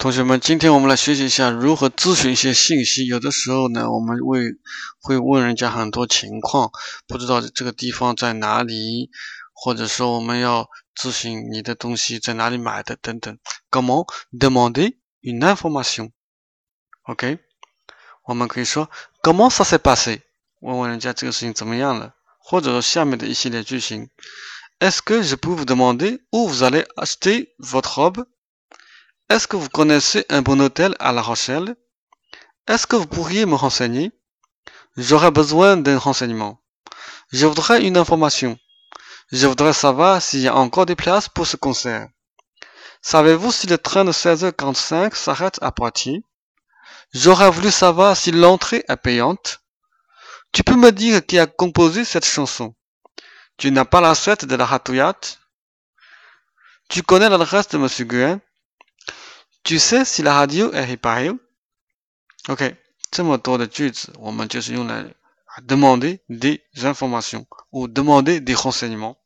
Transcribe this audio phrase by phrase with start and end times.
[0.00, 3.04] 同学们，今天我们来学习一下如何咨询一些信息。
[3.04, 4.56] 有的时候呢，我们会
[4.98, 6.72] 会问人家很多情况，
[7.06, 9.10] 不知道这个地方在哪里，
[9.52, 13.38] 或者说我们要咨询你的东西在哪里买的等等。
[13.70, 17.40] Comment demander une information？OK？
[18.24, 18.88] 我们可以说
[19.22, 20.22] Comment ça s'est passé？
[20.60, 24.08] 问问人家这个事情怎么样了，或者说下面的一系列句型
[24.78, 28.00] ：Est-ce que je peux vous demander où vous allez acheter votre
[29.30, 31.76] robe？Est-ce que vous connaissez un bon hôtel à La Rochelle?
[32.66, 34.12] Est-ce que vous pourriez me renseigner?
[34.96, 36.60] J'aurais besoin d'un renseignement.
[37.32, 38.58] Je voudrais une information.
[39.32, 42.08] Je voudrais savoir s'il y a encore des places pour ce concert.
[43.02, 46.22] Savez-vous si le train de 16h45 s'arrête à Poitiers?
[47.14, 49.60] J'aurais voulu savoir si l'entrée est payante.
[50.52, 52.74] Tu peux me dire qui a composé cette chanson?
[53.56, 55.38] Tu n'as pas la suite de la ratouillate
[56.88, 57.88] Tu connais l'adresse de M.
[58.08, 58.40] Guen
[59.63, 61.31] Tu sais si la radio est réparée?
[62.47, 62.75] OK，
[63.11, 65.13] 这么多的句子，我们就是用来
[65.67, 69.17] demander des informations ou demander des renseignements。